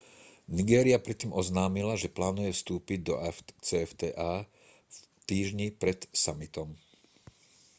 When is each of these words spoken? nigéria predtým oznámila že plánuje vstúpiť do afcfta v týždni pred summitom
nigéria 0.57 0.97
predtým 1.05 1.29
oznámila 1.43 1.93
že 2.01 2.09
plánuje 2.17 2.51
vstúpiť 2.57 2.99
do 3.09 3.13
afcfta 3.29 4.29
v 4.49 4.49
týždni 5.29 5.67
pred 5.81 5.99
summitom 6.23 6.69